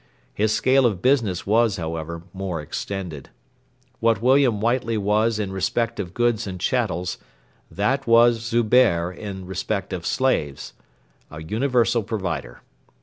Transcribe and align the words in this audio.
His 0.33 0.51
scale 0.51 0.87
of 0.87 0.99
business 0.99 1.45
was, 1.45 1.77
however, 1.77 2.23
more 2.33 2.59
extended. 2.59 3.29
What 3.99 4.19
William 4.19 4.59
Whiteley 4.59 4.97
was 4.97 5.37
in 5.37 5.51
respect 5.51 5.99
of 5.99 6.15
goods 6.15 6.47
and 6.47 6.59
chattels, 6.59 7.19
that 7.69 8.07
was 8.07 8.39
Zubehr 8.41 9.11
in 9.11 9.45
respect 9.45 9.93
of 9.93 10.07
slaves 10.07 10.73
a 11.29 11.43
universal 11.43 12.01
provider. 12.01 12.63